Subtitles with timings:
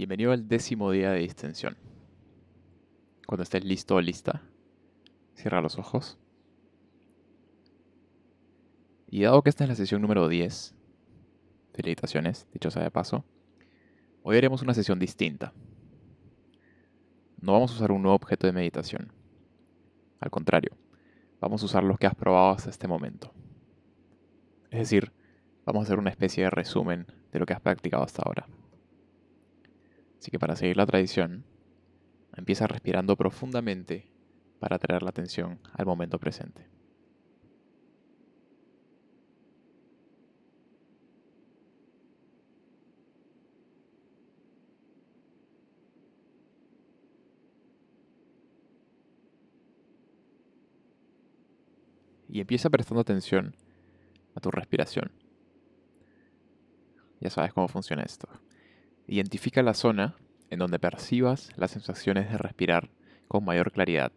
[0.00, 1.76] Bienvenido al décimo día de distensión.
[3.26, 4.40] Cuando estés listo o lista,
[5.34, 6.16] cierra los ojos.
[9.10, 10.74] Y dado que esta es la sesión número 10,
[11.74, 13.26] felicitaciones, dicho sea de paso,
[14.22, 15.52] hoy haremos una sesión distinta.
[17.38, 19.12] No vamos a usar un nuevo objeto de meditación.
[20.18, 20.78] Al contrario,
[21.42, 23.34] vamos a usar los que has probado hasta este momento.
[24.70, 25.12] Es decir,
[25.66, 28.46] vamos a hacer una especie de resumen de lo que has practicado hasta ahora.
[30.20, 31.46] Así que para seguir la tradición,
[32.36, 34.06] empieza respirando profundamente
[34.58, 36.68] para traer la atención al momento presente.
[52.28, 53.56] Y empieza prestando atención
[54.34, 55.12] a tu respiración.
[57.20, 58.28] Ya sabes cómo funciona esto.
[59.12, 60.14] Identifica la zona
[60.50, 62.90] en donde percibas las sensaciones de respirar
[63.26, 64.12] con mayor claridad,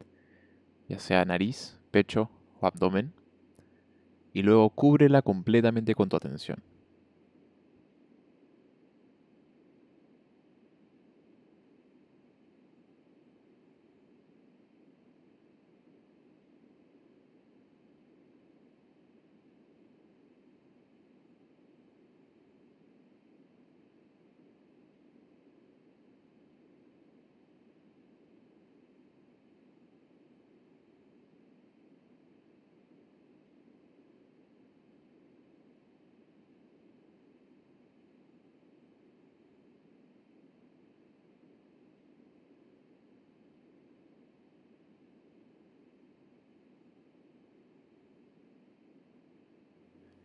[0.87, 2.29] ya sea nariz, pecho
[2.61, 3.11] o abdomen,
[4.33, 6.61] y luego cúbrela completamente con tu atención.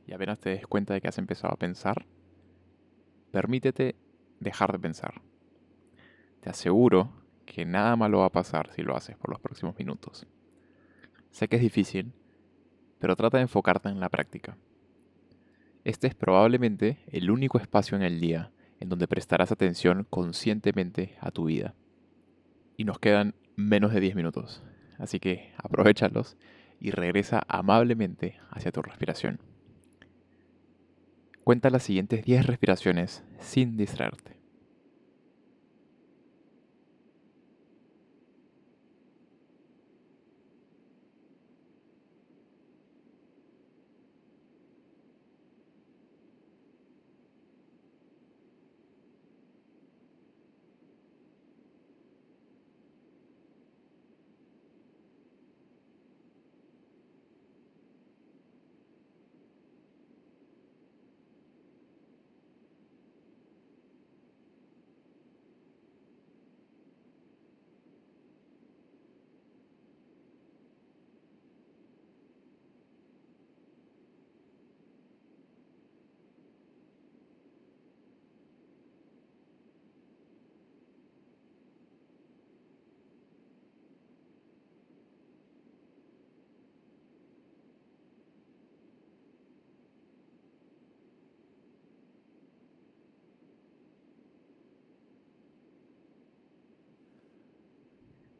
[0.09, 2.07] Y apenas te des cuenta de que has empezado a pensar,
[3.31, 3.95] permítete
[4.41, 5.21] dejar de pensar.
[6.41, 7.13] Te aseguro
[7.45, 10.27] que nada malo va a pasar si lo haces por los próximos minutos.
[11.31, 12.13] Sé que es difícil,
[12.99, 14.57] pero trata de enfocarte en la práctica.
[15.85, 21.31] Este es probablemente el único espacio en el día en donde prestarás atención conscientemente a
[21.31, 21.75] tu vida.
[22.77, 24.63] Y nos quedan menos de 10 minutos,
[24.99, 26.39] así que aprovechalos
[26.81, 29.41] y regresa amablemente hacia tu respiración.
[31.49, 34.38] Cuenta las siguientes 10 respiraciones sin distraerte.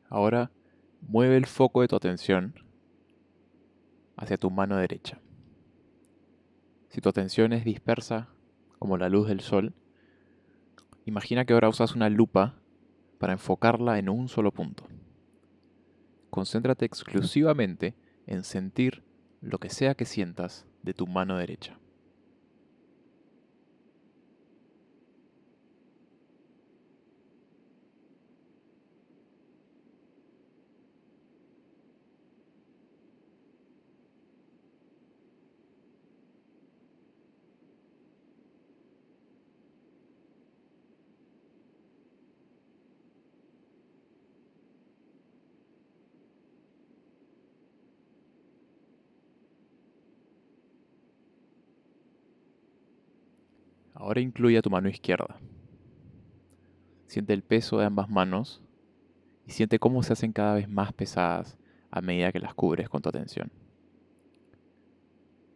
[0.09, 0.51] Ahora
[1.01, 2.55] mueve el foco de tu atención
[4.17, 5.21] hacia tu mano derecha.
[6.89, 8.29] Si tu atención es dispersa
[8.79, 9.75] como la luz del sol,
[11.05, 12.55] imagina que ahora usas una lupa
[13.19, 14.85] para enfocarla en un solo punto.
[16.31, 17.95] Concéntrate exclusivamente
[18.27, 19.03] en sentir
[19.41, 21.79] lo que sea que sientas de tu mano derecha.
[53.99, 55.41] Ahora incluye a tu mano izquierda.
[57.09, 58.63] Siente el peso de ambas manos
[59.45, 61.59] y siente cómo se hacen cada vez más pesadas
[61.91, 63.51] a medida que las cubres con tu atención.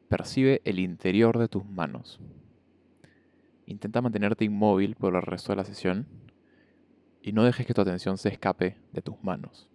[0.09, 2.19] Percibe el interior de tus manos.
[3.67, 6.09] Intenta mantenerte inmóvil por el resto de la sesión
[7.23, 9.69] y no dejes que tu atención se escape de tus manos.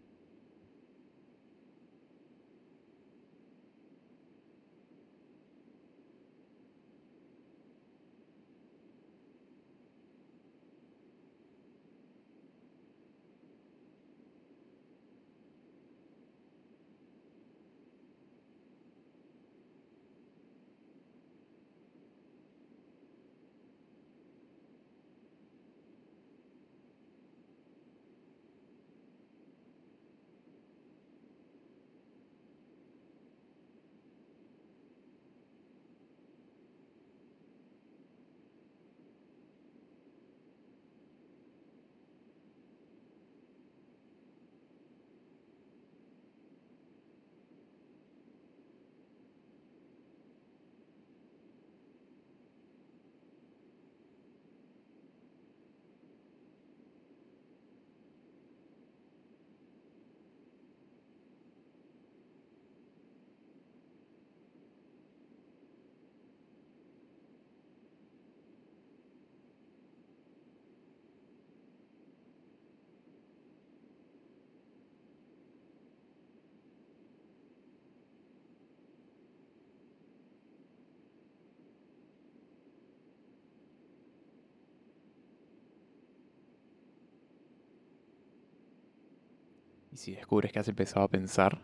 [89.98, 91.60] Y si descubres que has empezado a pensar,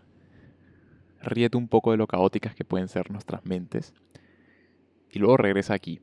[1.21, 3.93] ríete un poco de lo caóticas que pueden ser nuestras mentes
[5.11, 6.01] y luego regresa aquí,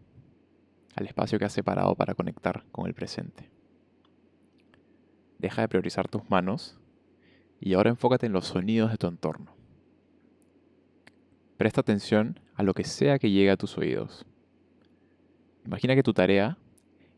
[0.94, 3.50] al espacio que has separado para conectar con el presente.
[5.40, 6.78] Deja de priorizar tus manos
[7.58, 9.56] y ahora enfócate en los sonidos de tu entorno.
[11.56, 14.24] Presta atención a lo que sea que llegue a tus oídos.
[15.66, 16.58] Imagina que tu tarea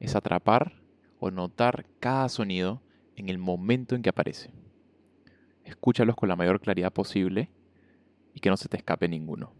[0.00, 0.80] es atrapar
[1.20, 2.80] o notar cada sonido
[3.14, 4.61] en el momento en que aparece.
[5.72, 7.50] Escúchalos con la mayor claridad posible
[8.34, 9.54] y que no se te escape ninguno.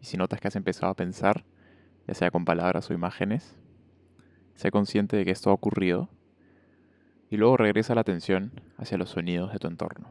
[0.00, 1.44] Y si notas que has empezado a pensar,
[2.06, 3.56] ya sea con palabras o imágenes,
[4.54, 6.08] sé consciente de que esto ha ocurrido
[7.30, 10.10] y luego regresa la atención hacia los sonidos de tu entorno.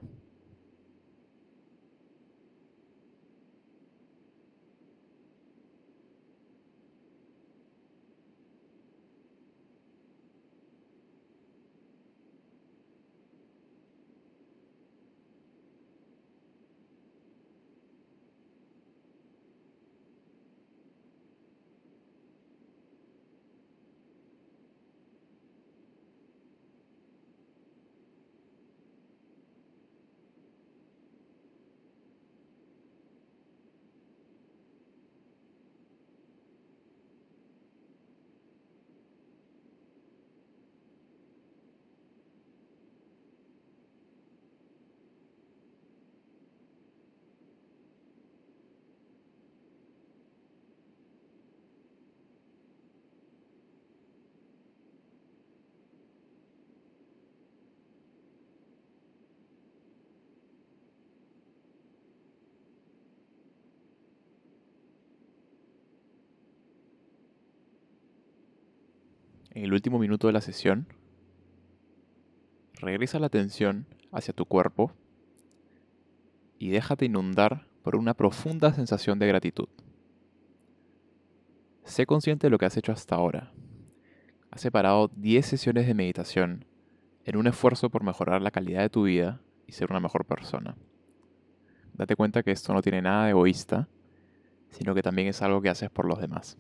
[69.51, 70.88] En el último minuto de la sesión,
[72.80, 74.92] regresa la atención hacia tu cuerpo
[76.60, 79.70] y déjate inundar por una profunda sensación de gratitud.
[81.84, 83.54] Sé consciente de lo que has hecho hasta ahora.
[84.51, 86.66] Has separado 10 sesiones de meditación
[87.25, 90.75] en un esfuerzo por mejorar la calidad de tu vida y ser una mejor persona.
[91.94, 93.88] Date cuenta que esto no tiene nada de egoísta,
[94.70, 96.58] sino que también es algo que haces por los demás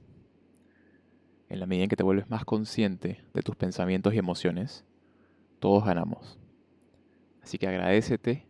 [1.49, 4.85] en la medida en que te vuelves más consciente de tus pensamientos y emociones,
[5.59, 6.39] todos ganamos.
[7.41, 8.45] Así que agradecete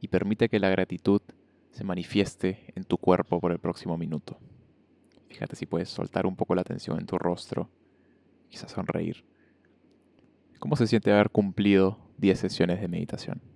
[0.00, 1.22] y permite que la gratitud
[1.70, 4.38] se manifieste en tu cuerpo por el próximo minuto.
[5.28, 7.68] Fíjate si puedes soltar un poco la tensión en tu rostro,
[8.48, 9.24] quizás sonreír.
[10.58, 13.53] ¿Cómo se siente haber cumplido 10 sesiones de meditación?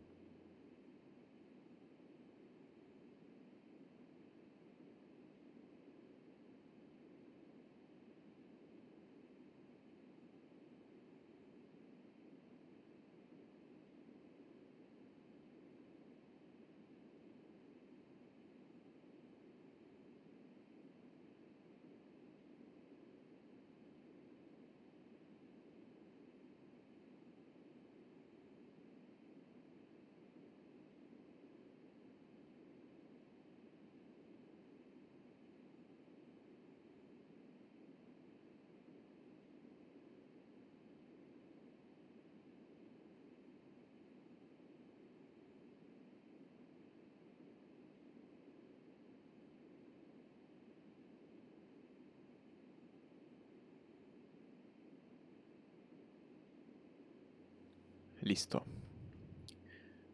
[58.20, 58.64] Listo.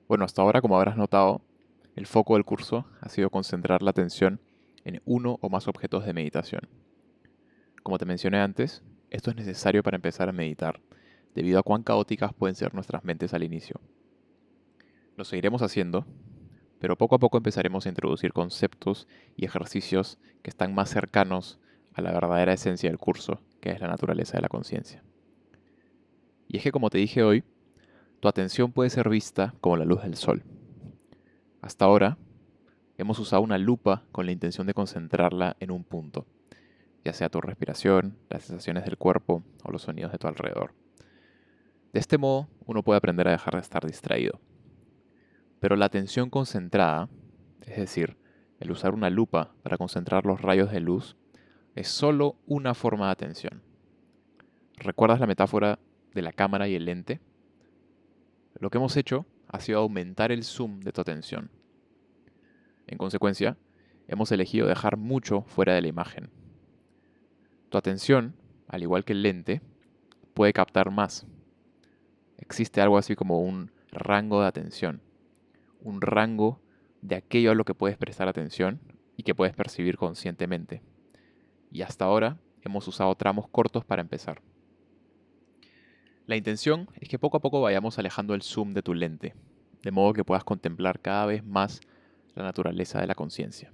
[0.09, 1.41] Bueno, hasta ahora, como habrás notado,
[1.97, 4.41] el foco del curso ha sido concentrar la atención
[4.85, 6.69] en uno o más objetos de meditación.
[7.83, 10.81] Como te mencioné antes, esto es necesario para empezar a meditar,
[11.35, 13.81] debido a cuán caóticas pueden ser nuestras mentes al inicio.
[15.17, 16.07] Lo seguiremos haciendo,
[16.81, 21.59] pero poco a poco empezaremos a introducir conceptos y ejercicios que están más cercanos
[21.95, 25.03] a la verdadera esencia del curso, que es la naturaleza de la conciencia.
[26.49, 27.45] Y es que como te dije hoy,
[28.25, 30.45] tu atención puede ser vista como la luz del sol.
[31.61, 32.17] Hasta ahora,
[32.97, 36.25] hemos usado una lupa con la intención de concentrarla en un punto,
[37.05, 40.73] ya sea tu respiración, las sensaciones del cuerpo o los sonidos de tu alrededor.
[41.93, 44.41] De este modo, uno puede aprender a dejar de estar distraído.
[45.61, 47.11] Pero la atención concentrada,
[47.67, 48.17] es decir,
[48.59, 51.19] el usar una lupa para concentrar los rayos de luz,
[51.75, 53.63] es solo una forma de atención.
[54.79, 55.79] ¿Recuerdas la metáfora
[56.15, 57.21] de la cámara y el lente?
[58.59, 61.51] Lo que hemos hecho ha sido aumentar el zoom de tu atención.
[62.87, 63.57] En consecuencia,
[64.09, 66.31] hemos elegido dejar mucho fuera de la imagen.
[67.71, 68.35] Tu atención,
[68.69, 69.63] al igual que el lente,
[70.35, 71.27] puede captar más.
[72.39, 75.01] Existe algo así como un rango de atención
[75.85, 76.61] un rango
[77.03, 78.81] de aquello a lo que puedes prestar atención
[79.17, 80.83] y que puedes percibir conscientemente.
[81.71, 84.41] Y hasta ahora hemos usado tramos cortos para empezar.
[86.27, 89.35] La intención es que poco a poco vayamos alejando el zoom de tu lente,
[89.83, 91.81] de modo que puedas contemplar cada vez más
[92.35, 93.71] la naturaleza de la conciencia.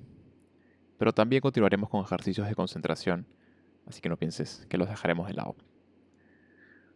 [0.98, 3.26] Pero también continuaremos con ejercicios de concentración,
[3.86, 5.54] así que no pienses que los dejaremos de lado.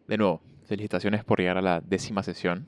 [0.08, 2.66] De nuevo, felicitaciones por llegar a la décima sesión.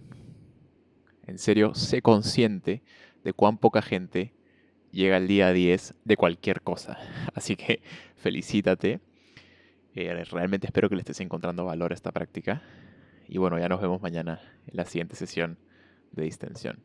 [1.27, 2.83] En serio, sé consciente
[3.25, 4.33] de cuán poca gente
[4.93, 6.99] llega al día 10 de cualquier cosa.
[7.35, 7.83] Así que
[8.15, 9.01] felicítate.
[9.97, 12.63] Eh, realmente espero que le estés encontrando valor a esta práctica.
[13.29, 15.59] Y bueno, ya nos vemos mañana en la siguiente sesión
[16.13, 16.79] de distensión.